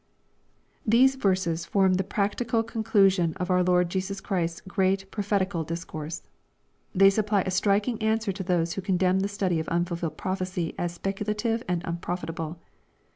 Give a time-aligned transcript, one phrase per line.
[0.83, 6.23] These verses form the practical conclusion of our Lord Jesus Christ's great prophetical discourse.
[6.95, 10.95] They supply a striking answer to those who condemn the study of unfulfilled prophecy as
[10.95, 12.59] speculative and unprofitable.